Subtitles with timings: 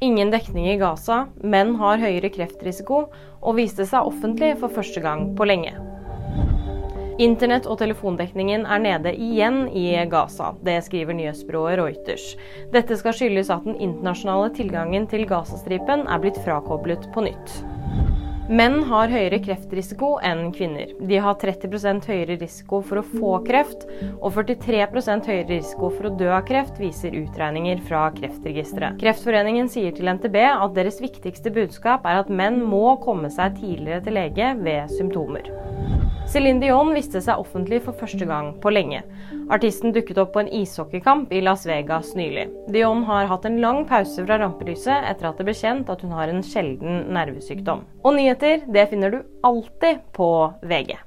[0.00, 3.00] Ingen dekning i Gaza, menn har høyere kreftrisiko,
[3.42, 5.72] og viste seg offentlig for første gang på lenge.
[7.18, 10.52] Internett- og telefondekningen er nede igjen i Gaza.
[10.62, 12.28] Det skriver nyhetsbyrået Reuters.
[12.70, 17.58] Dette skal skyldes at den internasjonale tilgangen til Gazastripen er blitt frakoblet på nytt.
[18.48, 20.94] Menn har høyere kreftrisiko enn kvinner.
[21.04, 23.84] De har 30 høyere risiko for å få kreft,
[24.22, 24.86] og 43
[25.26, 28.96] høyere risiko for å dø av kreft, viser utregninger fra Kreftregisteret.
[29.04, 34.06] Kreftforeningen sier til NTB at deres viktigste budskap er at menn må komme seg tidligere
[34.08, 35.52] til lege ved symptomer.
[36.28, 38.98] Céline Dion viste seg offentlig for første gang på lenge.
[39.48, 42.44] Artisten dukket opp på en ishockeykamp i Las Vegas nylig.
[42.68, 46.12] Dion har hatt en lang pause fra rampelyset etter at det ble kjent at hun
[46.12, 47.86] har en sjelden nervesykdom.
[48.04, 50.28] Og nyheter det finner du alltid på
[50.68, 50.98] VG.